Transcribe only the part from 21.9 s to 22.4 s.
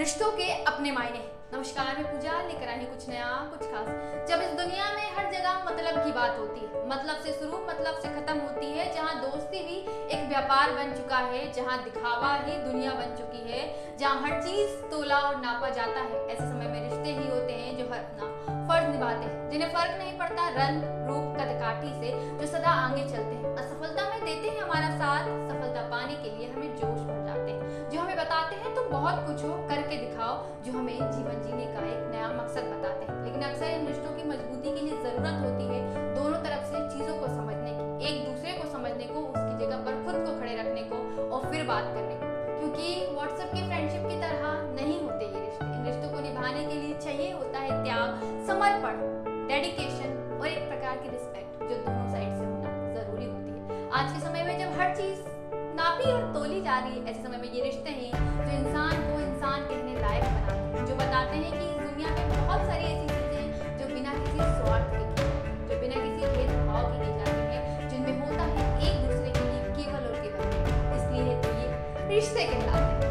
से